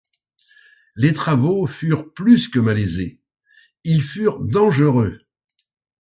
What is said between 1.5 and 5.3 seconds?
furent plus que malaisés; ils furent dangereux.